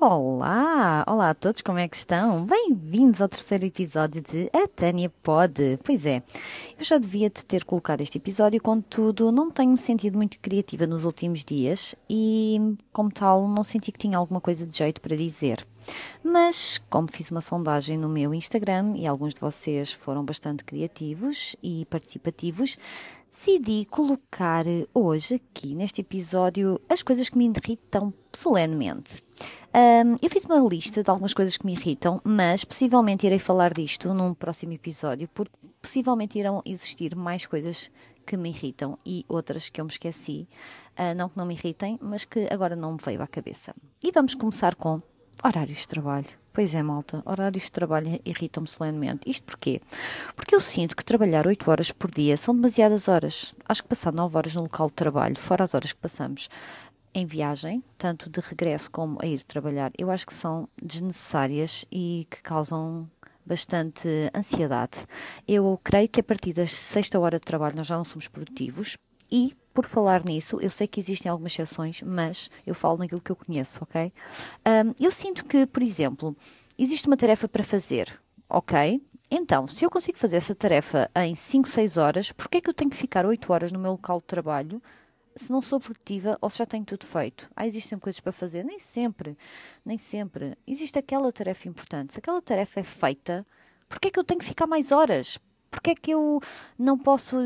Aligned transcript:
Olá, 0.00 1.04
olá 1.06 1.30
a 1.30 1.34
todos, 1.34 1.60
como 1.60 1.78
é 1.78 1.86
que 1.86 1.96
estão? 1.96 2.46
Bem-vindos 2.46 3.20
ao 3.20 3.28
terceiro 3.28 3.66
episódio 3.66 4.22
de 4.22 4.48
A 4.52 4.66
Tânia 4.66 5.10
Pode. 5.22 5.78
Pois 5.84 6.06
é, 6.06 6.22
eu 6.78 6.84
já 6.84 6.96
devia 6.96 7.28
te 7.28 7.44
ter 7.44 7.64
colocado 7.64 8.00
este 8.00 8.16
episódio, 8.16 8.60
contudo, 8.62 9.30
não 9.30 9.50
tenho 9.50 9.76
sentido 9.76 10.16
muito 10.16 10.38
criativa 10.40 10.86
nos 10.86 11.04
últimos 11.04 11.44
dias 11.44 11.94
e, 12.08 12.76
como 12.92 13.10
tal, 13.10 13.48
não 13.48 13.62
senti 13.62 13.92
que 13.92 13.98
tinha 13.98 14.16
alguma 14.16 14.40
coisa 14.40 14.66
de 14.66 14.76
jeito 14.76 15.00
para 15.00 15.16
dizer. 15.16 15.66
Mas, 16.22 16.80
como 16.88 17.10
fiz 17.10 17.30
uma 17.30 17.40
sondagem 17.40 17.98
no 17.98 18.08
meu 18.08 18.32
Instagram 18.32 18.94
e 18.96 19.06
alguns 19.06 19.34
de 19.34 19.40
vocês 19.40 19.92
foram 19.92 20.24
bastante 20.24 20.64
criativos 20.64 21.54
e 21.62 21.86
participativos, 21.90 22.78
decidi 23.30 23.84
colocar 23.86 24.64
hoje, 24.94 25.34
aqui 25.34 25.74
neste 25.74 26.00
episódio, 26.00 26.80
as 26.88 27.02
coisas 27.02 27.28
que 27.28 27.36
me 27.36 27.46
irritam 27.46 28.14
solenemente. 28.32 29.22
Um, 29.74 30.14
eu 30.22 30.30
fiz 30.30 30.44
uma 30.44 30.58
lista 30.60 31.02
de 31.02 31.10
algumas 31.10 31.34
coisas 31.34 31.56
que 31.56 31.66
me 31.66 31.72
irritam, 31.72 32.20
mas 32.22 32.64
possivelmente 32.64 33.26
irei 33.26 33.40
falar 33.40 33.74
disto 33.74 34.14
num 34.14 34.32
próximo 34.32 34.72
episódio, 34.72 35.28
porque 35.34 35.52
possivelmente 35.82 36.38
irão 36.38 36.62
existir 36.64 37.16
mais 37.16 37.44
coisas 37.44 37.90
que 38.24 38.36
me 38.36 38.50
irritam 38.50 38.96
e 39.04 39.24
outras 39.28 39.68
que 39.68 39.80
eu 39.80 39.84
me 39.84 39.90
esqueci. 39.90 40.48
Uh, 40.96 41.14
não 41.16 41.28
que 41.28 41.36
não 41.36 41.44
me 41.44 41.54
irritem, 41.54 41.98
mas 42.00 42.24
que 42.24 42.46
agora 42.50 42.76
não 42.76 42.92
me 42.92 42.98
veio 43.04 43.20
à 43.20 43.26
cabeça. 43.26 43.74
E 44.02 44.12
vamos 44.12 44.34
começar 44.34 44.76
com 44.76 45.02
horários 45.42 45.78
de 45.80 45.88
trabalho. 45.88 46.26
Pois 46.52 46.74
é, 46.74 46.82
malta, 46.82 47.22
horários 47.24 47.64
de 47.64 47.72
trabalho 47.72 48.20
irritam-me 48.24 48.68
solenemente. 48.68 49.28
Isto 49.28 49.44
porquê? 49.44 49.80
Porque 50.36 50.54
eu 50.54 50.60
sinto 50.60 50.96
que 50.96 51.04
trabalhar 51.04 51.46
8 51.46 51.68
horas 51.70 51.90
por 51.90 52.10
dia 52.10 52.36
são 52.36 52.54
demasiadas 52.54 53.08
horas. 53.08 53.54
Acho 53.68 53.82
que 53.82 53.88
passar 53.88 54.12
9 54.12 54.36
horas 54.36 54.54
no 54.54 54.62
local 54.62 54.86
de 54.86 54.92
trabalho, 54.92 55.36
fora 55.36 55.64
as 55.64 55.74
horas 55.74 55.92
que 55.92 55.98
passamos 55.98 56.48
em 57.14 57.24
viagem, 57.24 57.82
tanto 57.96 58.28
de 58.28 58.40
regresso 58.40 58.90
como 58.90 59.18
a 59.22 59.26
ir 59.26 59.42
trabalhar, 59.44 59.92
eu 59.96 60.10
acho 60.10 60.26
que 60.26 60.34
são 60.34 60.68
desnecessárias 60.82 61.84
e 61.90 62.26
que 62.28 62.42
causam 62.42 63.08
bastante 63.46 64.08
ansiedade. 64.34 65.06
Eu 65.46 65.78
creio 65.84 66.08
que 66.08 66.20
a 66.20 66.24
partir 66.24 66.52
da 66.52 66.66
sexta 66.66 67.18
hora 67.20 67.38
de 67.38 67.44
trabalho 67.44 67.76
nós 67.76 67.86
já 67.86 67.96
não 67.96 68.04
somos 68.04 68.26
produtivos 68.26 68.96
e, 69.30 69.54
por 69.74 69.84
falar 69.84 70.24
nisso, 70.24 70.58
eu 70.60 70.70
sei 70.70 70.86
que 70.86 71.00
existem 71.00 71.28
algumas 71.28 71.52
exceções, 71.52 72.00
mas 72.00 72.48
eu 72.64 72.74
falo 72.74 72.98
naquilo 72.98 73.20
que 73.20 73.32
eu 73.32 73.36
conheço, 73.36 73.82
ok? 73.82 74.12
Um, 74.64 75.04
eu 75.04 75.10
sinto 75.10 75.44
que, 75.44 75.66
por 75.66 75.82
exemplo, 75.82 76.36
existe 76.78 77.08
uma 77.08 77.16
tarefa 77.16 77.48
para 77.48 77.64
fazer, 77.64 78.18
ok? 78.48 79.02
Então, 79.28 79.66
se 79.66 79.84
eu 79.84 79.90
consigo 79.90 80.16
fazer 80.16 80.36
essa 80.36 80.54
tarefa 80.54 81.10
em 81.16 81.34
5, 81.34 81.68
6 81.68 81.96
horas, 81.96 82.30
por 82.30 82.48
que 82.48 82.58
é 82.58 82.60
que 82.60 82.70
eu 82.70 82.74
tenho 82.74 82.88
que 82.90 82.96
ficar 82.96 83.26
8 83.26 83.52
horas 83.52 83.72
no 83.72 83.78
meu 83.80 83.92
local 83.92 84.18
de 84.18 84.26
trabalho 84.26 84.80
se 85.36 85.50
não 85.50 85.60
sou 85.60 85.80
produtiva 85.80 86.38
ou 86.40 86.48
se 86.48 86.58
já 86.58 86.66
tenho 86.66 86.84
tudo 86.84 87.04
feito. 87.04 87.50
Ah, 87.56 87.66
existem 87.66 87.98
coisas 87.98 88.20
para 88.20 88.30
fazer? 88.30 88.64
Nem 88.64 88.78
sempre, 88.78 89.36
nem 89.84 89.98
sempre. 89.98 90.56
Existe 90.64 90.96
aquela 90.98 91.32
tarefa 91.32 91.68
importante. 91.68 92.12
Se 92.12 92.20
aquela 92.20 92.40
tarefa 92.40 92.80
é 92.80 92.84
feita, 92.84 93.44
porquê 93.88 94.08
é 94.08 94.10
que 94.12 94.18
eu 94.18 94.24
tenho 94.24 94.38
que 94.38 94.46
ficar 94.46 94.66
mais 94.68 94.92
horas? 94.92 95.38
Porquê 95.70 95.90
é 95.90 95.94
que 95.96 96.12
eu 96.12 96.40
não 96.78 96.96
posso 96.96 97.36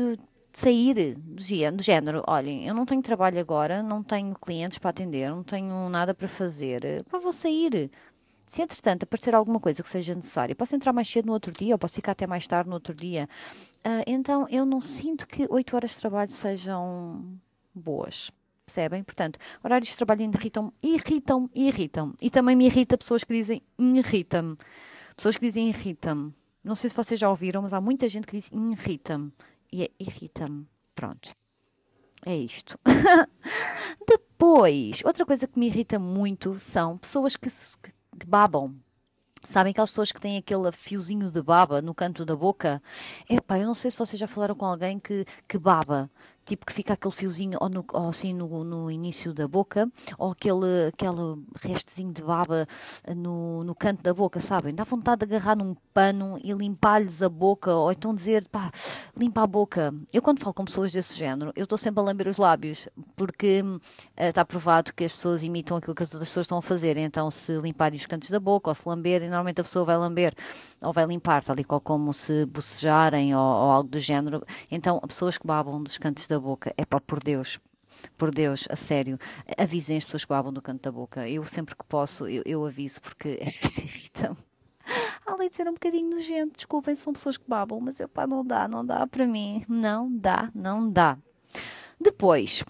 sair 0.51 1.15
do, 1.15 1.75
do 1.75 1.83
género? 1.83 2.23
Olhem, 2.27 2.67
eu 2.67 2.73
não 2.73 2.85
tenho 2.85 3.01
trabalho 3.01 3.39
agora, 3.39 3.83
não 3.83 4.03
tenho 4.03 4.33
clientes 4.35 4.77
para 4.77 4.89
atender, 4.89 5.29
não 5.29 5.43
tenho 5.43 5.89
nada 5.89 6.13
para 6.13 6.27
fazer. 6.27 7.03
Pá, 7.05 7.17
vou 7.17 7.31
sair. 7.31 7.89
Se 8.47 8.63
entretanto 8.63 9.03
aparecer 9.03 9.35
alguma 9.35 9.59
coisa 9.59 9.83
que 9.83 9.89
seja 9.89 10.15
necessária, 10.15 10.55
posso 10.55 10.75
entrar 10.75 10.91
mais 10.91 11.07
cedo 11.07 11.27
no 11.27 11.33
outro 11.33 11.51
dia 11.51 11.75
ou 11.75 11.77
posso 11.77 11.95
ficar 11.95 12.13
até 12.13 12.25
mais 12.25 12.47
tarde 12.47 12.67
no 12.67 12.75
outro 12.75 12.95
dia. 12.95 13.29
Uh, 13.85 14.03
então 14.07 14.47
eu 14.49 14.65
não 14.65 14.81
sinto 14.81 15.27
que 15.27 15.45
8 15.47 15.75
horas 15.75 15.91
de 15.91 15.99
trabalho 15.99 16.31
sejam 16.31 17.23
boas. 17.73 18.31
Percebem? 18.65 19.03
Portanto, 19.03 19.39
horários 19.63 19.89
de 19.89 19.97
trabalho 19.97 20.23
irritam, 20.23 20.73
irritam, 20.81 21.49
irritam. 21.53 22.13
E 22.21 22.29
também 22.29 22.55
me 22.55 22.65
irrita 22.65 22.97
pessoas 22.97 23.23
que 23.23 23.33
dizem 23.33 23.61
irrita-me. 23.77 24.57
Pessoas 25.15 25.37
que 25.37 25.45
dizem 25.45 25.69
irrita-me. 25.69 26.33
Não 26.63 26.75
sei 26.75 26.89
se 26.89 26.95
vocês 26.95 27.19
já 27.19 27.29
ouviram, 27.29 27.61
mas 27.61 27.73
há 27.73 27.79
muita 27.79 28.09
gente 28.09 28.25
que 28.25 28.35
diz 28.35 28.49
irrita-me. 28.51 29.31
E 29.71 29.83
é 29.83 29.89
irrita-me. 29.99 30.67
Pronto. 30.95 31.35
É 32.25 32.35
isto. 32.35 32.77
Depois, 34.07 35.01
outra 35.05 35.25
coisa 35.25 35.47
que 35.47 35.57
me 35.57 35.67
irrita 35.67 35.97
muito 35.97 36.59
são 36.59 36.97
pessoas 36.97 37.35
que, 37.35 37.49
que, 37.49 37.93
que 38.19 38.25
babam. 38.27 38.75
Sabem 39.47 39.71
aquelas 39.71 39.89
pessoas 39.89 40.11
que 40.11 40.19
têm 40.19 40.37
aquele 40.37 40.69
fiozinho 40.71 41.31
de 41.31 41.41
baba 41.41 41.81
no 41.81 41.95
canto 41.95 42.25
da 42.25 42.35
boca? 42.35 42.83
Epá, 43.29 43.57
eu 43.57 43.65
não 43.65 43.73
sei 43.73 43.89
se 43.89 43.97
vocês 43.97 44.19
já 44.19 44.27
falaram 44.27 44.53
com 44.53 44.65
alguém 44.65 44.99
que, 44.99 45.25
que 45.47 45.57
baba 45.57 46.11
tipo 46.49 46.65
que 46.65 46.73
fica 46.73 46.93
aquele 46.93 47.13
fiozinho 47.13 47.57
ou, 47.61 47.69
no, 47.69 47.85
ou 47.93 48.09
assim 48.09 48.33
no, 48.33 48.63
no, 48.63 48.89
início 48.89 49.33
da 49.33 49.47
boca, 49.47 49.89
ou 50.17 50.31
aquele, 50.31 50.87
aquele 50.87 51.43
restezinho 51.61 52.11
de 52.11 52.23
baba 52.23 52.67
no, 53.15 53.63
no 53.63 53.75
canto 53.75 54.01
da 54.01 54.13
boca, 54.13 54.39
sabem? 54.39 54.73
Dá 54.73 54.83
vontade 54.83 55.25
de 55.25 55.35
agarrar 55.35 55.55
num 55.55 55.75
pano 55.93 56.39
e 56.43 56.51
limpar-lhes 56.53 57.21
a 57.21 57.29
boca, 57.29 57.73
ou 57.73 57.91
então 57.91 58.13
dizer, 58.13 58.47
pá, 58.47 58.71
limpa 59.15 59.43
a 59.43 59.47
boca. 59.47 59.93
Eu 60.11 60.21
quando 60.21 60.39
falo 60.39 60.53
com 60.53 60.65
pessoas 60.65 60.91
desse 60.91 61.15
género, 61.15 61.51
eu 61.55 61.63
estou 61.63 61.77
sempre 61.77 61.99
a 61.99 62.03
lamber 62.03 62.27
os 62.27 62.37
lábios, 62.37 62.87
porque 63.15 63.61
uh, 63.61 63.79
está 64.17 64.43
provado 64.43 64.93
que 64.93 65.03
as 65.03 65.11
pessoas 65.11 65.43
imitam 65.43 65.77
aquilo 65.77 65.93
que 65.93 66.03
as 66.03 66.11
outras 66.13 66.29
pessoas 66.29 66.45
estão 66.45 66.57
a 66.57 66.61
fazer, 66.61 66.97
então 66.97 67.29
se 67.29 67.57
limparem 67.57 67.97
os 67.97 68.05
cantos 68.05 68.29
da 68.29 68.39
boca, 68.39 68.71
ou 68.71 68.75
se 68.75 68.87
lamberem, 68.87 69.29
normalmente 69.29 69.61
a 69.61 69.63
pessoa 69.63 69.85
vai 69.85 69.97
lamber, 69.97 70.33
ou 70.81 70.93
vai 70.93 71.05
limpar, 71.05 71.43
tal 71.43 71.57
e 71.59 71.63
qual 71.63 71.81
como 71.81 72.13
se 72.13 72.45
bocejarem, 72.45 73.35
ou, 73.35 73.41
ou 73.41 73.71
algo 73.71 73.89
do 73.89 73.99
género. 73.99 74.43
Então, 74.71 74.99
pessoas 75.01 75.37
que 75.37 75.45
babam 75.45 75.81
dos 75.81 75.97
cantos 75.97 76.27
da 76.27 76.39
boca. 76.39 76.73
É 76.77 76.85
pá, 76.85 76.99
por 76.99 77.19
Deus, 77.21 77.59
por 78.17 78.31
Deus, 78.31 78.67
a 78.69 78.75
sério, 78.75 79.17
avisem 79.57 79.97
as 79.97 80.05
pessoas 80.05 80.23
que 80.23 80.29
babam 80.29 80.53
do 80.53 80.61
canto 80.61 80.81
da 80.81 80.91
boca. 80.91 81.27
Eu 81.27 81.45
sempre 81.45 81.75
que 81.75 81.85
posso, 81.85 82.27
eu, 82.27 82.43
eu 82.45 82.65
aviso 82.65 83.01
porque 83.01 83.39
é 83.41 83.47
irritam. 83.47 84.37
Além 85.25 85.49
de 85.49 85.55
ser 85.55 85.67
um 85.67 85.73
bocadinho 85.73 86.09
nojento, 86.09 86.53
desculpem, 86.55 86.95
são 86.95 87.13
pessoas 87.13 87.37
que 87.37 87.47
babam, 87.47 87.79
mas 87.79 87.99
eu 87.99 88.09
pá, 88.09 88.25
não 88.25 88.43
dá, 88.43 88.67
não 88.67 88.85
dá 88.85 89.05
para 89.05 89.27
mim. 89.27 89.63
Não 89.67 90.11
dá, 90.11 90.49
não 90.55 90.89
dá. 90.89 91.17
Depois, 91.99 92.63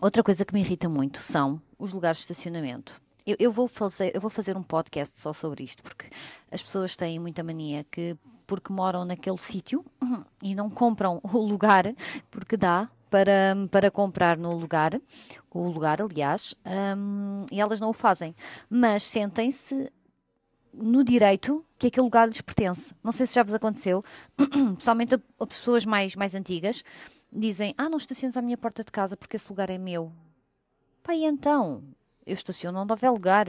outra 0.00 0.22
coisa 0.22 0.44
que 0.44 0.54
me 0.54 0.60
irrita 0.60 0.88
muito 0.88 1.18
são 1.20 1.60
os 1.78 1.92
lugares 1.92 2.18
de 2.18 2.22
estacionamento. 2.22 3.00
Eu, 3.26 3.36
eu, 3.38 3.52
vou 3.52 3.68
fazer, 3.68 4.14
eu 4.14 4.20
vou 4.20 4.30
fazer 4.30 4.56
um 4.56 4.62
podcast 4.62 5.18
só 5.20 5.32
sobre 5.32 5.64
isto, 5.64 5.82
porque 5.82 6.08
as 6.50 6.62
pessoas 6.62 6.96
têm 6.96 7.18
muita 7.18 7.42
mania 7.42 7.84
que 7.90 8.16
porque 8.46 8.72
moram 8.72 9.04
naquele 9.04 9.38
sítio 9.38 9.84
e 10.42 10.56
não 10.56 10.68
compram 10.68 11.20
o 11.22 11.38
lugar, 11.38 11.84
porque 12.30 12.56
dá 12.56 12.90
para, 13.08 13.54
para 13.70 13.90
comprar 13.90 14.36
no 14.36 14.56
lugar, 14.56 15.00
o 15.50 15.68
lugar, 15.68 16.02
aliás, 16.02 16.54
um, 16.96 17.46
e 17.50 17.60
elas 17.60 17.80
não 17.80 17.90
o 17.90 17.92
fazem. 17.92 18.34
Mas 18.68 19.04
sentem-se 19.04 19.92
no 20.72 21.04
direito 21.04 21.64
que 21.78 21.88
aquele 21.88 22.04
lugar 22.04 22.26
lhes 22.26 22.40
pertence. 22.40 22.94
Não 23.02 23.12
sei 23.12 23.26
se 23.26 23.34
já 23.34 23.42
vos 23.42 23.54
aconteceu, 23.54 24.02
principalmente 24.36 25.14
as 25.14 25.46
pessoas 25.46 25.84
mais, 25.84 26.16
mais 26.16 26.34
antigas 26.34 26.82
dizem: 27.32 27.74
Ah, 27.76 27.88
não 27.88 27.98
estaciones 27.98 28.36
à 28.36 28.42
minha 28.42 28.58
porta 28.58 28.82
de 28.82 28.90
casa 28.90 29.16
porque 29.16 29.36
esse 29.36 29.48
lugar 29.48 29.70
é 29.70 29.78
meu. 29.78 30.12
Pai, 31.02 31.24
então, 31.24 31.82
eu 32.30 32.34
estaciono 32.34 32.78
onde 32.78 32.92
houver 32.92 33.10
lugar. 33.10 33.46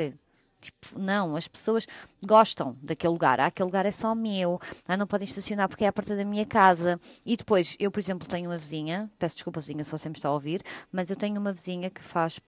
Tipo, 0.59 0.99
não, 0.99 1.35
as 1.35 1.47
pessoas 1.47 1.87
gostam 2.23 2.77
daquele 2.83 3.13
lugar. 3.13 3.39
Ah, 3.39 3.47
aquele 3.47 3.65
lugar 3.65 3.85
é 3.85 3.91
só 3.91 4.13
meu. 4.13 4.59
Ah, 4.87 4.95
não 4.95 5.07
podem 5.07 5.25
estacionar 5.25 5.67
porque 5.67 5.83
é 5.83 5.87
a 5.87 5.93
porta 5.93 6.15
da 6.15 6.23
minha 6.23 6.45
casa. 6.45 6.99
E 7.25 7.35
depois, 7.35 7.75
eu, 7.79 7.89
por 7.89 7.99
exemplo, 7.99 8.27
tenho 8.27 8.49
uma 8.49 8.57
vizinha, 8.57 9.09
peço 9.17 9.35
desculpa, 9.35 9.59
vizinha, 9.59 9.83
só 9.83 9.97
sempre 9.97 10.19
está 10.19 10.29
a 10.29 10.33
ouvir, 10.33 10.61
mas 10.91 11.09
eu 11.09 11.15
tenho 11.15 11.39
uma 11.39 11.51
vizinha 11.51 11.89
que 11.89 12.03
faz. 12.03 12.39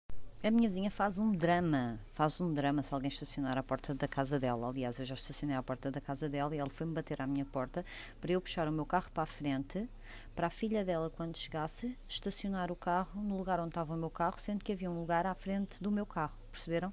A 0.46 0.52
minha 0.52 0.68
vizinha 0.68 0.92
faz 0.92 1.18
um 1.18 1.32
drama, 1.32 1.98
faz 2.12 2.42
um 2.42 2.54
drama 2.54 2.84
se 2.84 2.94
alguém 2.94 3.08
estacionar 3.08 3.58
à 3.58 3.64
porta 3.64 3.96
da 3.96 4.10
casa 4.10 4.38
dela. 4.38 4.68
Aliás, 4.68 5.00
eu 5.00 5.06
já 5.06 5.14
estacionei 5.14 5.56
à 5.56 5.64
porta 5.64 5.90
da 5.90 6.02
casa 6.02 6.28
dela 6.28 6.54
e 6.54 6.60
ela 6.60 6.70
foi-me 6.70 6.92
bater 6.92 7.22
à 7.22 7.26
minha 7.26 7.46
porta 7.46 7.86
para 8.20 8.34
eu 8.34 8.42
puxar 8.42 8.68
o 8.68 8.72
meu 8.74 8.86
carro 8.86 9.10
para 9.14 9.24
a 9.24 9.26
frente, 9.26 9.90
para 10.36 10.48
a 10.48 10.50
filha 10.50 10.84
dela, 10.84 11.10
quando 11.10 11.38
chegasse, 11.38 11.98
estacionar 12.10 12.74
o 12.74 12.76
carro 12.76 13.22
no 13.22 13.38
lugar 13.38 13.58
onde 13.62 13.70
estava 13.70 13.94
o 13.94 13.98
meu 13.98 14.10
carro, 14.10 14.38
sendo 14.38 14.66
que 14.66 14.74
havia 14.74 14.92
um 14.92 15.00
lugar 15.00 15.26
à 15.26 15.34
frente 15.34 15.82
do 15.82 15.90
meu 15.90 16.06
carro. 16.06 16.38
Perceberam? 16.52 16.92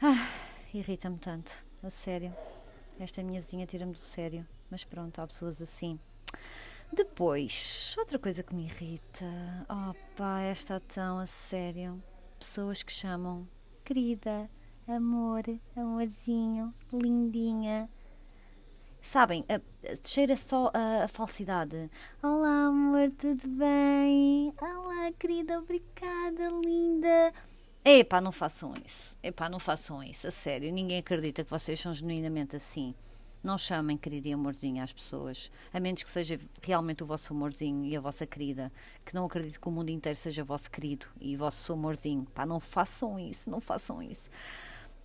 Ah, 0.00 0.28
irrita-me 0.72 1.18
tanto, 1.18 1.50
a 1.82 1.90
sério. 1.90 2.32
Esta 3.00 3.20
minha 3.24 3.40
vizinha 3.40 3.66
tira-me 3.66 3.90
do 3.90 3.98
sério, 3.98 4.46
mas 4.70 4.84
pronto, 4.84 5.20
há 5.20 5.26
pessoas 5.26 5.60
assim. 5.60 5.98
Depois, 6.92 7.96
outra 7.98 8.16
coisa 8.16 8.44
que 8.44 8.54
me 8.54 8.66
irrita, 8.66 9.26
oh 9.68 9.92
pá, 10.14 10.42
esta 10.42 10.78
tão 10.78 11.18
a 11.18 11.26
sério. 11.26 12.00
Pessoas 12.42 12.82
que 12.82 12.90
chamam 12.90 13.46
querida, 13.84 14.50
amor, 14.88 15.44
amorzinho, 15.76 16.74
lindinha. 16.92 17.88
Sabem, 19.00 19.44
cheira 20.04 20.36
só 20.36 20.68
a, 20.74 21.04
a, 21.04 21.08
falsidade. 21.08 21.88
Olá, 22.20 22.66
amor, 22.66 23.12
tudo 23.16 23.48
bem? 23.48 24.52
Olá, 24.60 25.12
querida, 25.20 25.60
obrigada, 25.60 26.48
linda. 26.64 27.32
Epá, 27.84 28.20
não 28.20 28.32
façam 28.32 28.74
isso. 28.84 29.16
Epá, 29.22 29.48
não 29.48 29.60
façam 29.60 30.02
isso. 30.02 30.26
A 30.26 30.32
sério, 30.32 30.72
ninguém 30.72 30.98
acredita 30.98 31.44
que 31.44 31.50
vocês 31.50 31.78
são 31.78 31.94
genuinamente 31.94 32.56
assim. 32.56 32.92
Não 33.42 33.58
chamem 33.58 33.96
querido 33.96 34.28
e 34.28 34.32
amorzinho 34.32 34.82
às 34.82 34.92
pessoas, 34.92 35.50
a 35.72 35.80
menos 35.80 36.04
que 36.04 36.10
seja 36.10 36.38
realmente 36.62 37.02
o 37.02 37.06
vosso 37.06 37.32
amorzinho 37.32 37.84
e 37.84 37.96
a 37.96 38.00
vossa 38.00 38.24
querida, 38.24 38.72
que 39.04 39.14
não 39.14 39.24
acredito 39.24 39.60
que 39.60 39.68
o 39.68 39.70
mundo 39.72 39.90
inteiro 39.90 40.16
seja 40.16 40.44
vosso 40.44 40.70
querido 40.70 41.06
e 41.20 41.36
vosso 41.36 41.72
amorzinho. 41.72 42.24
Pá, 42.34 42.46
não 42.46 42.60
façam 42.60 43.18
isso, 43.18 43.50
não 43.50 43.60
façam 43.60 44.00
isso 44.00 44.30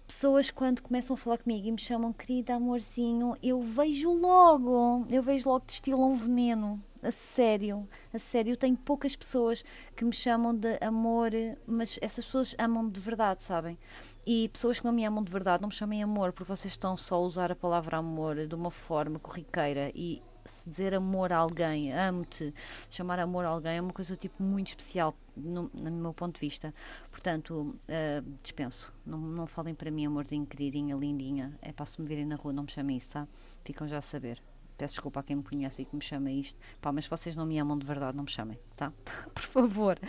pessoas 0.08 0.50
quando 0.50 0.82
começam 0.82 1.14
a 1.14 1.18
falar 1.18 1.38
comigo 1.38 1.68
e 1.68 1.72
me 1.72 1.78
chamam 1.78 2.14
querida 2.14 2.56
amorzinho, 2.56 3.36
eu 3.44 3.62
vejo 3.62 4.12
logo, 4.12 5.06
eu 5.10 5.22
vejo 5.22 5.50
logo 5.50 5.62
que 5.62 5.68
destilam 5.68 6.10
um 6.10 6.16
veneno. 6.16 6.82
A 7.04 7.12
sério, 7.12 7.88
a 8.12 8.18
sério, 8.18 8.54
eu 8.54 8.58
tenho 8.58 8.76
poucas 8.76 9.16
pessoas 9.16 9.64
que 9.96 10.04
me 10.04 10.12
chamam 10.12 10.54
de 10.54 10.80
amor, 10.82 11.30
mas 11.68 12.00
essas 12.02 12.26
pessoas 12.26 12.56
amam-me 12.58 12.90
de 12.90 13.00
verdade, 13.00 13.44
sabem? 13.44 13.78
E 14.26 14.50
pessoas 14.50 14.80
que 14.80 14.86
não 14.86 14.92
me 14.92 15.06
amam 15.06 15.24
de 15.24 15.32
verdade 15.32 15.62
não 15.62 15.70
me 15.70 15.76
chamem 15.76 16.02
amor, 16.02 16.34
porque 16.34 16.50
vocês 16.50 16.74
estão 16.74 16.98
só 16.98 17.16
a 17.16 17.20
usar 17.20 17.52
a 17.52 17.56
palavra 17.56 17.98
amor 17.98 18.48
de 18.48 18.56
uma 18.56 18.72
forma 18.72 19.20
corriqueira 19.20 19.92
e 19.94 20.24
se 20.48 20.70
dizer 20.70 20.94
amor 20.94 21.32
a 21.32 21.38
alguém, 21.38 21.94
amo-te, 21.94 22.54
chamar 22.90 23.20
amor 23.20 23.46
a 23.46 23.50
alguém 23.50 23.78
é 23.78 23.82
uma 23.82 23.94
coisa 23.94 24.16
tipo 24.16 24.42
muito 24.42 24.68
especial 24.68 25.16
no, 25.36 25.70
no 25.74 25.92
meu 25.92 26.14
ponto 26.14 26.36
de 26.36 26.42
vista. 26.42 26.74
Portanto, 27.12 27.76
uh, 27.84 28.32
dispenso. 28.42 28.92
Não, 29.06 29.18
não 29.18 29.48
falem 29.48 29.76
para 29.76 29.92
mim, 29.92 30.06
amorzinho, 30.06 30.46
queridinha, 30.46 30.96
lindinha. 30.96 31.58
É 31.62 31.72
para 31.72 31.86
se 31.86 32.02
me 32.02 32.08
virem 32.08 32.26
na 32.26 32.36
rua, 32.36 32.54
não 32.54 32.64
me 32.64 32.72
chamem 32.72 32.98
isso, 32.98 33.10
tá? 33.12 33.28
Ficam 33.64 33.88
já 33.88 33.98
a 33.98 34.02
saber. 34.02 34.42
Peço 34.78 34.94
desculpa 34.96 35.20
a 35.20 35.24
quem 35.24 35.36
me 35.36 35.44
conhece 35.44 35.82
e 35.82 35.86
que 35.86 35.96
me 35.96 36.02
chama 36.02 36.32
isto. 36.32 36.60
Pá, 36.80 36.92
mas 36.92 37.08
vocês 37.08 37.36
não 37.36 37.46
me 37.46 37.58
amam 37.58 37.78
de 37.78 37.86
verdade, 37.86 38.16
não 38.16 38.24
me 38.24 38.30
chamem, 38.30 38.60
tá? 38.76 38.94
por 39.34 39.44
favor. 39.44 40.00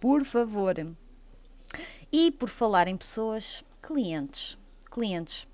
Por 0.00 0.24
favor. 0.24 0.74
E 2.12 2.30
por 2.30 2.48
falar 2.48 2.86
em 2.86 2.96
pessoas, 2.96 3.64
clientes. 3.82 4.56
Clientes 4.90 5.48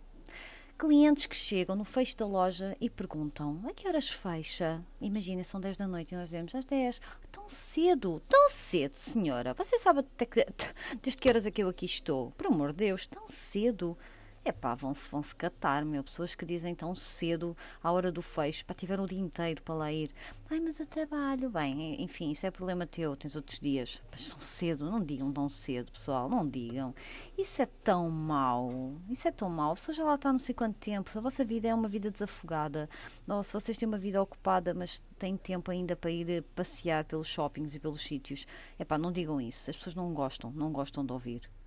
clientes 0.81 1.27
que 1.27 1.37
chegam 1.37 1.77
no 1.77 1.85
fecho 1.85 2.17
da 2.17 2.25
loja 2.25 2.75
e 2.81 2.88
perguntam 2.88 3.61
a 3.69 3.75
que 3.75 3.87
horas 3.87 4.09
fecha? 4.09 4.82
Imaginem, 4.99 5.44
são 5.44 5.61
10 5.61 5.77
da 5.77 5.87
noite 5.87 6.15
e 6.15 6.17
nós 6.17 6.31
dizemos 6.31 6.55
às 6.55 6.65
10. 6.65 7.03
Tão 7.31 7.47
cedo, 7.50 8.23
tão 8.27 8.49
cedo, 8.49 8.94
senhora. 8.94 9.53
Você 9.53 9.77
sabe 9.77 10.00
até 10.00 10.25
que, 10.25 10.47
desde 11.03 11.21
que 11.21 11.29
horas 11.29 11.44
é 11.44 11.50
que 11.50 11.62
eu 11.62 11.69
aqui 11.69 11.85
estou? 11.85 12.31
Por 12.31 12.47
amor 12.47 12.73
de 12.73 12.79
Deus, 12.79 13.06
tão 13.06 13.29
cedo. 13.29 13.94
É 14.42 14.52
pá, 14.52 14.75
vão-se 14.75 15.10
vão 15.10 15.22
-se 15.22 15.37
catar, 15.37 15.84
meu. 15.84 16.02
Pessoas 16.02 16.34
que 16.34 16.46
dizem 16.46 16.75
tão 16.75 16.94
cedo, 16.94 17.54
à 17.82 17.92
hora 17.92 18.10
do 18.10 18.22
fecho, 18.22 18.64
para 18.64 18.75
tiver 18.75 18.98
o 18.98 19.06
dia 19.06 19.20
inteiro 19.20 19.60
para 19.62 19.75
lá 19.75 19.92
ir. 19.92 20.10
Ai, 20.48 20.58
mas 20.58 20.81
eu 20.81 20.87
trabalho. 20.87 21.50
Bem, 21.50 22.02
enfim, 22.02 22.31
isso 22.31 22.46
é 22.46 22.50
problema 22.50 22.87
teu, 22.87 23.14
tens 23.14 23.37
outros 23.37 23.60
dias. 23.60 24.00
Mas 24.10 24.28
tão 24.28 24.40
cedo, 24.40 24.90
não 24.90 25.04
digam 25.04 25.31
tão 25.31 25.46
cedo, 25.48 25.92
pessoal, 25.92 26.26
não 26.28 26.48
digam. 26.48 26.94
Isso 27.37 27.60
é 27.60 27.66
tão 27.66 28.08
mau. 28.10 28.94
Isso 29.10 29.28
é 29.28 29.31
tão 29.31 29.50
mau. 29.50 29.72
A 29.72 29.75
pessoa 29.75 29.94
já 29.94 30.04
lá 30.04 30.14
está 30.14 30.32
não 30.32 30.38
sei 30.38 30.54
quanto 30.54 30.78
tempo. 30.78 31.10
A 31.14 31.20
vossa 31.20 31.44
vida 31.44 31.69
é 31.69 31.75
uma 31.75 31.88
vida 31.88 32.10
desafogada. 32.10 32.88
Ou 33.28 33.42
se 33.42 33.52
vocês 33.52 33.76
têm 33.76 33.87
uma 33.87 33.98
vida 33.98 34.22
ocupada, 34.22 34.72
mas 34.72 35.02
têm 35.19 35.37
tempo 35.37 35.70
ainda 35.70 35.94
para 35.94 36.10
ir 36.10 36.42
passear 36.56 37.04
pelos 37.04 37.28
shoppings 37.28 37.75
e 37.75 37.78
pelos 37.78 38.02
sítios. 38.02 38.46
É 38.78 38.87
pá, 38.87 38.96
não 38.96 39.12
digam 39.12 39.38
isso. 39.38 39.69
As 39.69 39.76
pessoas 39.76 39.94
não 39.94 40.14
gostam, 40.14 40.50
não 40.50 40.72
gostam 40.72 41.04
de 41.04 41.12
ouvir. 41.12 41.60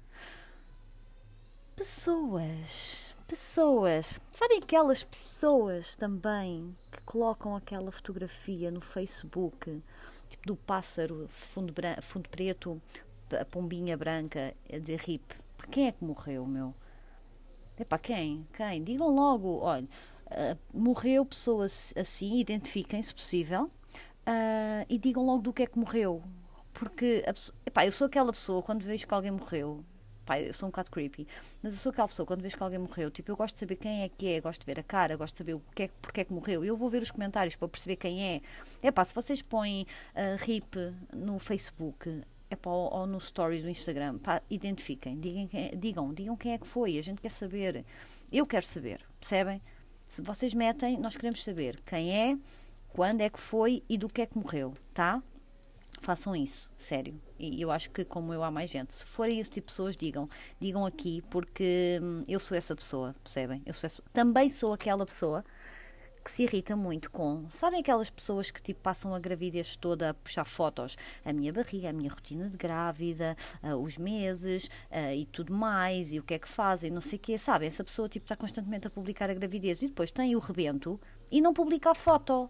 Pessoas, 1.76 3.16
pessoas. 3.28 4.20
Sabem 4.32 4.60
aquelas 4.60 5.04
pessoas 5.04 5.96
também 5.96 6.76
que 6.92 7.02
colocam 7.02 7.56
aquela 7.56 7.92
fotografia 7.92 8.70
no 8.70 8.80
Facebook, 8.80 9.82
tipo 10.30 10.46
do 10.46 10.56
pássaro, 10.56 11.28
fundo, 11.30 11.74
fundo 12.04 12.30
preto, 12.30 12.80
a 13.32 13.44
pombinha 13.44 13.98
branca, 13.98 14.54
dizer 14.70 15.00
RIP. 15.00 15.34
Quem 15.72 15.88
é 15.88 15.92
que 15.92 16.04
morreu, 16.06 16.46
meu? 16.46 16.76
É 17.76 17.84
para 17.84 17.98
quem? 17.98 18.48
Quem? 18.54 18.84
Digam 18.84 19.10
logo, 19.10 19.60
olha, 19.64 19.88
uh, 20.28 20.58
morreu 20.72 21.26
pessoa 21.26 21.66
assim, 21.66 22.40
identifiquem 22.40 23.02
se 23.02 23.14
possível, 23.14 23.64
uh, 23.64 24.86
e 24.88 25.00
digam 25.00 25.26
logo 25.26 25.42
do 25.42 25.52
que 25.52 25.64
é 25.64 25.66
que 25.66 25.80
morreu. 25.80 26.22
Porque, 26.72 27.24
a, 27.26 27.34
epá, 27.66 27.84
eu 27.84 27.92
sou 27.92 28.06
aquela 28.06 28.32
pessoa, 28.32 28.62
quando 28.62 28.84
vejo 28.84 29.08
que 29.08 29.14
alguém 29.14 29.32
morreu, 29.32 29.84
pá, 30.26 30.40
eu 30.40 30.54
sou 30.54 30.68
um 30.68 30.72
bocado 30.72 30.92
creepy, 30.92 31.28
mas 31.62 31.74
eu 31.74 31.80
sou 31.80 31.92
aquela 31.92 32.08
pessoa, 32.08 32.26
quando 32.26 32.42
vejo 32.42 32.56
que 32.56 32.64
alguém 32.64 32.80
morreu, 32.80 33.12
tipo, 33.12 33.32
eu 33.32 33.36
gosto 33.36 33.56
de 33.56 33.60
saber 33.60 33.76
quem 33.76 34.04
é 34.04 34.10
que 34.10 34.28
é, 34.28 34.42
gosto 34.42 34.62
de 34.62 34.66
ver 34.66 34.80
a 34.80 34.84
cara, 34.84 35.16
gosto 35.16 35.36
de 35.36 35.38
saber 35.40 35.54
o 35.54 35.62
que 35.76 35.84
é, 35.84 35.90
porque 36.02 36.22
é 36.22 36.24
que 36.24 36.34
morreu. 36.34 36.64
Eu 36.64 36.76
vou 36.76 36.90
ver 36.90 37.02
os 37.02 37.12
comentários 37.12 37.56
para 37.56 37.68
perceber 37.68 37.96
quem 37.96 38.24
é. 38.24 38.42
É 38.82 38.92
pá, 38.92 39.04
se 39.06 39.14
vocês 39.14 39.42
põem 39.42 39.86
uh, 40.16 40.44
RIP 40.44 40.76
no 41.14 41.40
Facebook, 41.40 42.22
é 42.50 42.56
pá, 42.56 42.70
ou, 42.70 42.94
ou 42.94 43.08
no 43.08 43.20
stories 43.20 43.64
do 43.64 43.70
Instagram, 43.70 44.18
pá, 44.18 44.42
identifiquem, 44.50 45.20
digam 45.20 45.48
digam, 45.78 46.14
digam 46.14 46.38
quem 46.38 46.54
é 46.54 46.58
que 46.58 46.68
foi, 46.68 46.98
a 46.98 47.02
gente 47.02 47.22
quer 47.22 47.32
saber. 47.32 47.86
Eu 48.32 48.46
quero 48.46 48.66
saber, 48.66 49.02
percebem? 49.20 49.62
Se 50.06 50.22
vocês 50.22 50.54
metem, 50.54 50.98
nós 50.98 51.16
queremos 51.16 51.44
saber 51.44 51.80
quem 51.86 52.14
é, 52.14 52.38
quando 52.90 53.22
é 53.22 53.30
que 53.30 53.40
foi 53.40 53.84
e 53.90 53.98
do 53.98 54.08
que 54.08 54.22
é 54.22 54.26
que 54.26 54.38
morreu, 54.38 54.74
tá? 54.94 55.22
Façam 56.04 56.36
isso, 56.36 56.70
sério. 56.78 57.20
E 57.40 57.62
eu 57.62 57.72
acho 57.72 57.90
que, 57.90 58.06
como 58.06 58.34
eu, 58.34 58.44
há 58.44 58.52
mais 58.52 58.70
gente. 58.70 58.94
Se 58.94 59.06
forem 59.06 59.40
esse 59.40 59.50
tipo 59.50 59.68
de 59.68 59.74
pessoas, 59.74 59.96
digam. 59.96 60.30
Digam 60.60 60.86
aqui, 60.86 61.22
porque 61.30 62.00
hum, 62.02 62.24
eu 62.28 62.40
sou 62.40 62.58
essa 62.58 62.76
pessoa, 62.76 63.16
percebem? 63.24 63.62
Eu 63.66 63.74
sou 63.74 63.88
essa, 63.88 64.02
também 64.14 64.50
sou 64.50 64.74
aquela 64.74 65.06
pessoa 65.06 65.44
que 66.24 66.32
se 66.32 66.44
irrita 66.44 66.76
muito 66.76 67.12
com. 67.12 67.48
Sabem 67.50 67.82
aquelas 67.82 68.10
pessoas 68.10 68.50
que 68.50 68.62
tipo 68.62 68.80
passam 68.82 69.14
a 69.14 69.20
gravidez 69.20 69.76
toda 69.76 70.12
a 70.12 70.14
puxar 70.14 70.46
fotos? 70.46 70.96
A 71.26 71.34
minha 71.34 71.52
barriga, 71.52 71.90
a 71.90 71.94
minha 71.94 72.10
rotina 72.10 72.50
de 72.50 72.58
grávida, 72.58 73.36
uh, 73.62 73.76
os 73.76 73.98
meses 73.98 74.68
uh, 74.90 75.14
e 75.14 75.26
tudo 75.26 75.54
mais, 75.54 76.14
e 76.14 76.20
o 76.20 76.24
que 76.24 76.34
é 76.34 76.40
que 76.40 76.48
fazem, 76.48 76.90
não 76.90 77.02
sei 77.02 77.18
o 77.18 77.22
quê. 77.22 77.38
Sabem? 77.38 77.68
Essa 77.68 77.84
pessoa 77.84 78.08
tipo 78.08 78.26
está 78.26 78.36
constantemente 78.36 78.88
a 78.88 78.90
publicar 78.90 79.30
a 79.30 79.34
gravidez 79.34 79.82
e 79.82 79.88
depois 79.88 80.12
tem 80.12 80.36
o 80.36 80.40
rebento 80.40 81.00
e 81.32 81.42
não 81.42 81.54
publica 81.54 81.92
a 81.92 81.96
foto. 81.96 82.50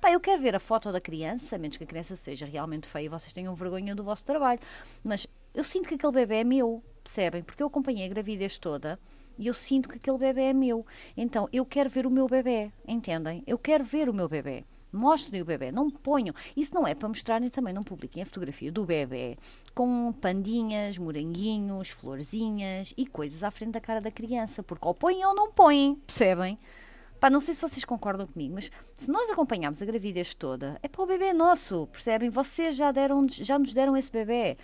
Pá, 0.00 0.10
eu 0.10 0.18
quero 0.18 0.40
ver 0.40 0.56
a 0.56 0.58
foto 0.58 0.90
da 0.90 1.00
criança, 1.00 1.58
menos 1.58 1.76
que 1.76 1.84
a 1.84 1.86
criança 1.86 2.16
seja 2.16 2.46
realmente 2.46 2.86
feia 2.86 3.04
e 3.04 3.08
vocês 3.08 3.34
tenham 3.34 3.54
vergonha 3.54 3.94
do 3.94 4.02
vosso 4.02 4.24
trabalho. 4.24 4.58
Mas 5.04 5.26
eu 5.52 5.62
sinto 5.62 5.88
que 5.88 5.94
aquele 5.94 6.12
bebê 6.12 6.36
é 6.36 6.44
meu, 6.44 6.82
percebem? 7.04 7.42
Porque 7.42 7.62
eu 7.62 7.66
acompanhei 7.66 8.06
a 8.06 8.08
gravidez 8.08 8.56
toda 8.56 8.98
e 9.38 9.46
eu 9.46 9.52
sinto 9.52 9.90
que 9.90 9.96
aquele 9.96 10.16
bebê 10.16 10.42
é 10.44 10.52
meu. 10.54 10.86
Então 11.14 11.50
eu 11.52 11.66
quero 11.66 11.90
ver 11.90 12.06
o 12.06 12.10
meu 12.10 12.26
bebê, 12.26 12.72
entendem? 12.88 13.42
Eu 13.46 13.58
quero 13.58 13.84
ver 13.84 14.08
o 14.08 14.14
meu 14.14 14.26
bebê. 14.26 14.64
Mostrem 14.90 15.42
o 15.42 15.44
bebê, 15.44 15.70
não 15.70 15.90
ponham. 15.90 16.34
Isso 16.56 16.74
não 16.74 16.86
é 16.86 16.94
para 16.94 17.06
mostrarem 17.06 17.50
também, 17.50 17.74
não 17.74 17.82
publiquem 17.82 18.22
a 18.22 18.26
fotografia 18.26 18.72
do 18.72 18.86
bebê 18.86 19.36
com 19.74 20.14
pandinhas, 20.14 20.96
moranguinhos, 20.96 21.90
florzinhas 21.90 22.94
e 22.96 23.06
coisas 23.06 23.44
à 23.44 23.50
frente 23.50 23.72
da 23.72 23.80
cara 23.80 24.00
da 24.00 24.10
criança, 24.10 24.62
porque 24.62 24.88
ou 24.88 24.94
põem 24.94 25.22
ou 25.26 25.34
não 25.34 25.52
põem, 25.52 25.96
percebem? 26.06 26.58
Pá, 27.20 27.28
não 27.28 27.40
sei 27.40 27.54
se 27.54 27.60
vocês 27.60 27.84
concordam 27.84 28.26
comigo, 28.26 28.54
mas 28.54 28.70
se 28.94 29.10
nós 29.10 29.28
acompanharmos 29.28 29.82
a 29.82 29.84
gravidez 29.84 30.34
toda, 30.34 30.78
é 30.82 30.88
para 30.88 31.02
o 31.02 31.06
bebê 31.06 31.34
nosso, 31.34 31.86
percebem? 31.92 32.30
Vocês 32.30 32.74
já, 32.74 32.90
deram, 32.90 33.26
já 33.28 33.58
nos 33.58 33.74
deram 33.74 33.94
esse 33.94 34.10
bebê, 34.10 34.56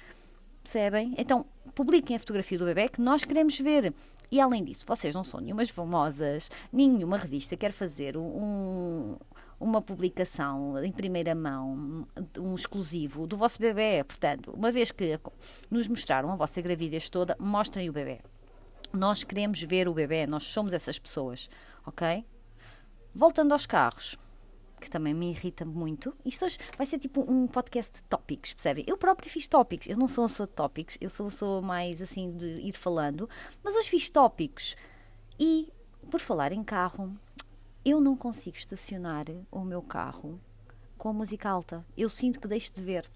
percebem? 0.63 1.15
Então, 1.19 1.45
publiquem 1.75 2.17
a 2.17 2.19
fotografia 2.19 2.59
do 2.59 2.65
bebê 2.65 2.89
que 2.89 2.99
nós 2.99 3.25
queremos 3.25 3.59
ver. 3.59 3.93
E 4.31 4.41
além 4.41 4.65
disso, 4.65 4.87
vocês 4.87 5.15
não 5.15 5.23
são 5.23 5.39
nenhumas 5.39 5.69
famosas, 5.69 6.51
nenhuma 6.73 7.19
revista 7.19 7.59
quer 7.59 7.73
fazer 7.73 8.17
um, 8.17 9.19
uma 9.61 9.83
publicação 9.83 10.83
em 10.83 10.91
primeira 10.91 11.35
mão, 11.35 12.07
um 12.39 12.55
exclusivo 12.55 13.27
do 13.27 13.37
vosso 13.37 13.59
bebê. 13.59 14.03
Portanto, 14.03 14.51
uma 14.57 14.73
vez 14.73 14.91
que 14.91 15.21
nos 15.71 15.87
mostraram 15.89 16.33
a 16.33 16.35
vossa 16.35 16.63
gravidez 16.63 17.11
toda, 17.11 17.37
mostrem 17.39 17.91
o 17.91 17.93
bebê. 17.93 18.21
Nós 18.95 19.23
queremos 19.23 19.63
ver 19.63 19.89
o 19.89 19.95
bebê, 19.95 20.27
nós 20.27 20.45
somos 20.45 20.73
essas 20.73 20.99
pessoas, 20.99 21.51
ok? 21.85 22.25
Voltando 23.19 23.53
aos 23.53 23.65
carros, 23.65 24.19
que 24.79 24.91
também 24.91 25.15
me 25.15 25.31
irrita 25.31 25.65
muito. 25.65 26.15
Isto 26.23 26.45
hoje 26.45 26.59
vai 26.77 26.87
ser 26.87 26.99
tipo 26.99 27.23
um 27.23 27.49
podcast 27.49 27.91
de 27.91 28.03
tópicos, 28.03 28.53
percebem? 28.53 28.85
Eu 28.87 28.99
próprio 28.99 29.31
fiz 29.31 29.49
tópicos. 29.49 29.87
Eu 29.87 29.97
não 29.97 30.07
sou 30.07 30.29
só 30.29 30.45
de 30.45 30.53
tópicos, 30.53 30.99
eu 31.01 31.09
sou, 31.09 31.31
sou 31.31 31.63
mais 31.63 32.03
assim 32.03 32.31
de 32.31 32.45
ir 32.61 32.77
falando, 32.77 33.27
mas 33.65 33.75
hoje 33.75 33.89
fiz 33.89 34.11
tópicos. 34.11 34.77
E, 35.41 35.73
por 36.11 36.21
falar 36.21 36.53
em 36.53 36.63
carro, 36.63 37.19
eu 37.83 38.03
não 38.03 38.15
consigo 38.19 38.59
estacionar 38.59 39.25
o 39.51 39.65
meu 39.65 39.81
carro 39.81 40.39
com 40.99 41.09
a 41.09 41.13
música 41.15 41.49
alta. 41.49 41.87
Eu 41.97 42.11
sinto 42.11 42.39
que 42.39 42.47
deixo 42.47 42.75
de 42.75 42.83
ver. 42.83 43.07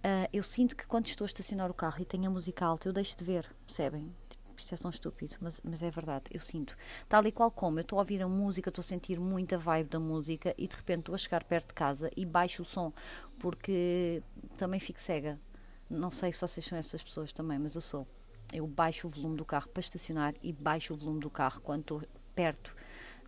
Uh, 0.00 0.28
eu 0.34 0.42
sinto 0.42 0.76
que 0.76 0.86
quando 0.86 1.06
estou 1.06 1.24
a 1.24 1.28
estacionar 1.28 1.70
o 1.70 1.74
carro 1.74 2.02
e 2.02 2.04
tenho 2.04 2.26
a 2.26 2.30
música 2.30 2.66
alta, 2.66 2.90
eu 2.90 2.92
deixo 2.92 3.16
de 3.16 3.24
ver, 3.24 3.50
percebem? 3.66 4.14
Isto 4.60 4.74
é 4.74 4.78
tão 4.78 4.90
estúpido, 4.90 5.36
mas, 5.40 5.60
mas 5.64 5.82
é 5.82 5.90
verdade, 5.90 6.24
eu 6.30 6.40
sinto. 6.40 6.76
Tal 7.08 7.26
e 7.26 7.32
qual 7.32 7.50
como 7.50 7.78
eu 7.78 7.82
estou 7.82 7.98
a 7.98 8.02
ouvir 8.02 8.22
a 8.22 8.28
música, 8.28 8.68
estou 8.68 8.80
a 8.80 8.84
sentir 8.84 9.18
muita 9.18 9.58
vibe 9.58 9.88
da 9.88 10.00
música 10.00 10.54
e 10.56 10.66
de 10.66 10.76
repente 10.76 11.00
estou 11.00 11.14
a 11.14 11.18
chegar 11.18 11.44
perto 11.44 11.68
de 11.68 11.74
casa 11.74 12.10
e 12.16 12.24
baixo 12.24 12.62
o 12.62 12.64
som, 12.64 12.92
porque 13.38 14.22
também 14.56 14.80
fico 14.80 15.00
cega. 15.00 15.36
Não 15.88 16.10
sei 16.10 16.32
se 16.32 16.40
vocês 16.40 16.64
são 16.64 16.78
essas 16.78 17.02
pessoas 17.02 17.32
também, 17.32 17.58
mas 17.58 17.74
eu 17.74 17.80
sou. 17.80 18.06
Eu 18.52 18.66
baixo 18.66 19.06
o 19.06 19.10
volume 19.10 19.36
do 19.36 19.44
carro 19.44 19.68
para 19.68 19.80
estacionar 19.80 20.34
e 20.42 20.52
baixo 20.52 20.94
o 20.94 20.96
volume 20.96 21.20
do 21.20 21.30
carro 21.30 21.60
quando 21.60 21.80
estou 21.80 22.02
perto 22.34 22.74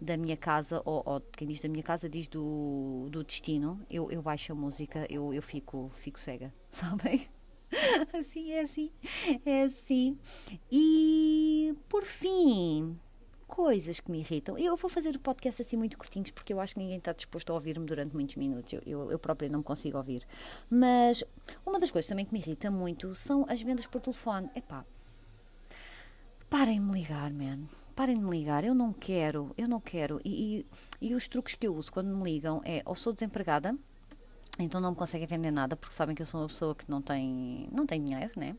da 0.00 0.16
minha 0.16 0.36
casa, 0.36 0.82
ou, 0.84 1.02
ou, 1.06 1.20
quem 1.20 1.48
diz 1.48 1.60
da 1.60 1.68
minha 1.68 1.82
casa 1.82 2.08
diz 2.08 2.28
do, 2.28 3.08
do 3.10 3.24
destino, 3.24 3.80
eu, 3.90 4.10
eu 4.10 4.20
baixo 4.22 4.52
a 4.52 4.54
música, 4.54 5.06
eu, 5.10 5.32
eu 5.32 5.42
fico, 5.42 5.90
fico 5.94 6.20
cega, 6.20 6.52
sabem? 6.70 7.28
assim, 8.18 8.52
é 8.52 8.60
assim, 8.60 8.90
é 9.44 9.62
assim. 9.62 10.18
E 10.70 11.74
por 11.88 12.04
fim, 12.04 12.96
coisas 13.46 14.00
que 14.00 14.10
me 14.10 14.18
irritam. 14.18 14.58
Eu 14.58 14.76
vou 14.76 14.90
fazer 14.90 15.14
o 15.16 15.20
podcast 15.20 15.62
assim 15.62 15.76
muito 15.76 15.96
curtinhos 15.96 16.30
porque 16.30 16.52
eu 16.52 16.60
acho 16.60 16.74
que 16.74 16.80
ninguém 16.80 16.98
está 16.98 17.12
disposto 17.12 17.50
a 17.50 17.54
ouvir-me 17.54 17.86
durante 17.86 18.14
muitos 18.14 18.36
minutos. 18.36 18.72
Eu, 18.72 18.82
eu, 18.86 19.10
eu 19.12 19.18
própria 19.18 19.48
não 19.48 19.60
me 19.60 19.64
consigo 19.64 19.96
ouvir. 19.96 20.26
Mas 20.68 21.24
uma 21.64 21.78
das 21.78 21.90
coisas 21.90 22.08
também 22.08 22.24
que 22.24 22.32
me 22.32 22.40
irrita 22.40 22.70
muito 22.70 23.14
são 23.14 23.46
as 23.48 23.62
vendas 23.62 23.86
por 23.86 24.00
telefone. 24.00 24.50
Epá, 24.54 24.84
parem 26.50 26.80
de 26.80 26.86
me 26.86 26.92
ligar, 26.92 27.32
man. 27.32 27.60
Parem 27.94 28.18
de 28.18 28.22
me 28.22 28.30
ligar. 28.30 28.64
Eu 28.64 28.74
não 28.74 28.92
quero, 28.92 29.54
eu 29.56 29.68
não 29.68 29.80
quero. 29.80 30.20
E, 30.24 30.66
e, 31.00 31.08
e 31.08 31.14
os 31.14 31.28
truques 31.28 31.54
que 31.54 31.66
eu 31.66 31.74
uso 31.74 31.90
quando 31.92 32.14
me 32.14 32.24
ligam 32.24 32.60
é 32.64 32.82
ou 32.84 32.94
sou 32.94 33.12
desempregada, 33.12 33.76
então 34.58 34.80
não 34.80 34.90
me 34.90 34.96
conseguem 34.96 35.26
vender 35.26 35.50
nada 35.50 35.76
porque 35.76 35.94
sabem 35.94 36.14
que 36.14 36.22
eu 36.22 36.26
sou 36.26 36.40
uma 36.40 36.48
pessoa 36.48 36.74
que 36.74 36.90
não 36.90 37.02
tem, 37.02 37.68
não 37.72 37.86
tem 37.86 38.02
dinheiro, 38.02 38.32
né? 38.36 38.56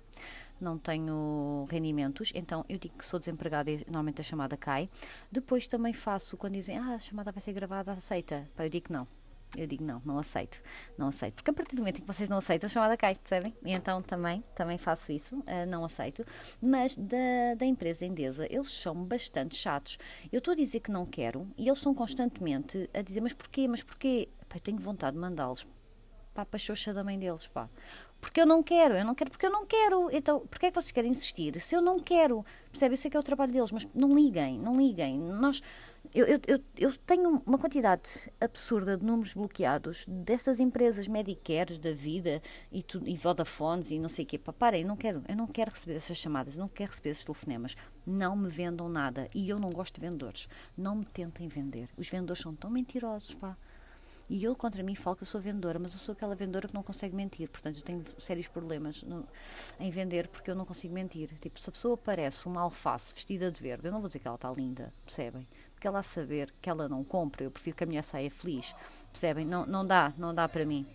não 0.60 0.78
tenho 0.78 1.68
rendimentos, 1.70 2.32
então 2.36 2.66
eu 2.68 2.78
digo 2.78 2.98
que 2.98 3.06
sou 3.06 3.20
desempregada 3.20 3.70
e 3.72 3.78
normalmente 3.86 4.22
a 4.22 4.24
chamada 4.24 4.58
cai. 4.58 4.90
Depois 5.32 5.68
também 5.68 5.94
faço, 5.94 6.36
quando 6.38 6.54
dizem, 6.54 6.78
ah, 6.78 6.96
a 6.96 7.00
chamada 7.00 7.32
vai 7.32 7.42
ser 7.42 7.54
gravada, 7.54 7.92
aceita. 7.92 8.48
Pá, 8.56 8.66
eu 8.66 8.70
digo 8.70 8.92
não. 8.92 9.08
Eu 9.56 9.66
digo 9.66 9.82
não, 9.82 10.02
não 10.04 10.20
aceito, 10.20 10.62
não 10.98 11.08
aceito. 11.08 11.36
Porque 11.36 11.50
a 11.50 11.54
partir 11.54 11.74
do 11.74 11.80
momento 11.80 12.00
em 12.00 12.02
que 12.02 12.08
vocês 12.08 12.28
não 12.28 12.40
aceitam, 12.40 12.68
a 12.68 12.70
chamada 12.70 12.98
cai, 12.98 13.16
percebem? 13.16 13.56
E 13.64 13.72
então 13.72 14.02
também, 14.02 14.44
também 14.54 14.78
faço 14.78 15.10
isso, 15.10 15.38
uh, 15.38 15.66
não 15.66 15.86
aceito. 15.86 16.26
Mas 16.62 16.98
da, 16.98 17.56
da 17.58 17.66
empresa 17.66 18.06
Endesa, 18.06 18.46
eles 18.50 18.70
são 18.70 18.94
bastante 19.06 19.56
chatos. 19.56 19.98
Eu 20.34 20.40
estou 20.40 20.52
a 20.52 20.56
dizer 20.56 20.82
que 20.82 20.92
não 20.92 21.06
quero 21.06 21.48
e 21.58 21.68
eles 21.68 21.78
estão 21.78 21.96
constantemente 21.96 22.90
a 22.94 23.02
dizer, 23.02 23.22
mas 23.22 23.34
porquê, 23.34 23.70
mas 23.70 23.82
porquê? 23.82 24.28
Pá, 24.50 24.58
eu 24.58 24.62
tenho 24.62 24.80
vontade 24.80 25.16
de 25.16 25.22
mandá-los 25.22 25.66
pá, 26.38 26.46
para 26.46 26.58
a 26.58 26.60
xoxa 26.60 26.94
da 26.94 27.04
mãe 27.04 27.18
deles, 27.18 27.48
pá. 27.48 27.68
Porque 28.22 28.42
eu 28.42 28.46
não 28.46 28.62
quero, 28.62 28.96
eu 28.96 29.06
não 29.06 29.16
quero 29.16 29.32
porque 29.32 29.46
eu 29.46 29.52
não 29.52 29.66
quero. 29.66 30.10
Então, 30.12 30.40
porquê 30.48 30.68
é 30.68 30.72
que 30.72 30.76
vocês 30.80 30.92
querem 30.92 31.10
insistir? 31.10 31.60
Se 31.60 31.76
eu 31.76 31.82
não 31.82 32.00
quero, 32.00 32.46
percebe? 32.72 32.94
Eu 32.94 32.98
sei 32.98 33.10
que 33.10 33.18
é 33.18 33.20
o 33.20 33.24
trabalho 33.24 33.52
deles, 33.52 33.72
mas 33.72 33.88
não 33.94 34.14
liguem, 34.14 34.60
não 34.60 34.78
liguem. 34.78 35.18
Nós, 35.20 35.62
eu, 36.14 36.26
eu, 36.26 36.40
eu, 36.48 36.64
eu 36.78 36.98
tenho 36.98 37.42
uma 37.46 37.58
quantidade 37.58 38.32
absurda 38.40 38.98
de 38.98 39.04
números 39.04 39.34
bloqueados 39.34 40.06
dessas 40.08 40.60
empresas 40.60 41.08
Medicares 41.08 41.80
da 41.80 41.92
vida 41.92 42.42
e, 42.72 42.84
tu, 42.84 43.02
e 43.06 43.16
Vodafones 43.18 43.90
e 43.92 44.00
não 44.00 44.10
sei 44.10 44.26
o 44.26 44.28
quê. 44.28 44.38
Pá, 44.38 44.54
parem, 44.54 44.84
não 44.84 44.96
quero, 44.96 45.24
eu 45.28 45.36
não 45.36 45.48
quero 45.48 45.72
receber 45.72 45.96
essas 45.96 46.18
chamadas, 46.18 46.56
eu 46.56 46.60
não 46.60 46.70
quero 46.70 46.92
receber 46.92 47.10
esses 47.10 47.26
telefonemas. 47.26 47.76
Não 48.06 48.36
me 48.36 48.50
vendam 48.50 48.90
nada. 48.90 49.28
E 49.34 49.50
eu 49.50 49.58
não 49.58 49.70
gosto 49.70 49.96
de 49.96 50.02
vendedores. 50.02 50.48
Não 50.76 50.96
me 50.96 51.06
tentem 51.06 51.48
vender. 51.48 51.90
Os 51.98 52.10
vendedores 52.10 52.42
são 52.42 52.56
tão 52.56 52.70
mentirosos, 52.70 53.34
pá. 53.34 53.58
E 54.30 54.44
eu 54.44 54.56
contra 54.56 54.84
mim 54.84 54.94
falo 54.94 55.16
que 55.16 55.24
eu 55.24 55.28
sou 55.28 55.40
vendedora, 55.40 55.80
mas 55.80 55.94
eu 55.94 56.00
sou 56.00 56.12
aquela 56.12 56.36
vendedora 56.36 56.68
que 56.68 56.74
não 56.74 56.84
consegue 56.84 57.16
mentir. 57.16 57.50
Portanto, 57.50 57.78
eu 57.78 57.82
tenho 57.82 58.04
sérios 58.18 58.48
problemas 58.48 59.02
no, 59.04 59.26
em 59.80 59.90
vender 59.90 60.28
porque 60.28 60.52
eu 60.52 60.56
não 60.56 60.66
consigo 60.66 60.94
mentir. 60.94 61.30
Tipo, 61.40 61.60
se 61.60 61.70
a 61.70 61.72
pessoa 61.72 61.98
parece 61.98 62.46
uma 62.46 62.62
alface 62.62 63.14
vestida 63.14 63.50
de 63.50 63.62
verde, 63.62 63.88
eu 63.88 63.92
não 63.92 64.00
vou 64.00 64.10
dizer 64.10 64.20
que 64.20 64.28
ela 64.28 64.36
está 64.36 64.52
linda, 64.52 64.94
percebem? 65.06 65.48
Porque 65.74 65.88
ela 65.88 66.04
saber 66.04 66.54
que 66.62 66.70
ela 66.70 66.90
não 66.90 67.04
compra, 67.04 67.44
eu 67.44 67.52
prefiro 67.52 67.78
que 67.78 67.84
a 67.84 67.88
minha 67.88 68.04
saia 68.04 68.30
feliz, 68.30 68.76
percebem? 69.12 69.46
Não, 69.46 69.66
não 69.66 69.86
dá, 69.86 70.14
não 70.18 70.34
dá 70.34 70.48
para 70.50 70.66
mim. 70.66 70.86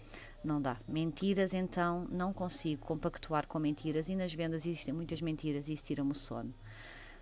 Não 0.45 0.61
dá. 0.61 0.77
Mentiras, 0.89 1.55
então, 1.55 2.07
não 2.11 2.33
consigo 2.33 2.85
compactuar 2.85 3.47
com 3.47 3.61
mentiras 3.61 4.09
e 4.09 4.17
nas 4.17 4.35
vendas 4.35 4.67
existem 4.67 4.93
muitas 4.93 5.21
mentiras 5.23 5.69
e 5.69 5.73
isso 5.73 5.85
tira-me 5.85 6.11
o 6.11 6.15
sono. 6.15 6.53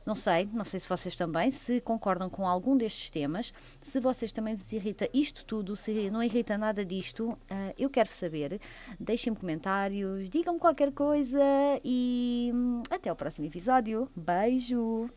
Não 0.04 0.14
sei, 0.14 0.48
não 0.52 0.64
sei 0.64 0.80
se 0.80 0.88
vocês 0.88 1.14
também, 1.14 1.50
se 1.50 1.80
concordam 1.80 2.28
com 2.28 2.46
algum 2.46 2.76
destes 2.76 3.10
temas, 3.10 3.52
se 3.80 4.00
vocês 4.00 4.32
também 4.32 4.54
vos 4.54 4.72
irrita 4.72 5.08
isto 5.12 5.44
tudo, 5.44 5.76
se 5.76 6.10
não 6.10 6.22
irrita 6.22 6.56
nada 6.56 6.84
disto, 6.84 7.28
uh, 7.28 7.74
eu 7.78 7.90
quero 7.90 8.08
saber. 8.08 8.60
Deixem-me 8.98 9.38
comentários, 9.38 10.28
digam-me 10.28 10.58
qualquer 10.58 10.92
coisa 10.92 11.40
e 11.84 12.50
hum, 12.54 12.82
até 12.90 13.12
o 13.12 13.16
próximo 13.16 13.46
episódio. 13.46 14.08
Beijo! 14.16 15.10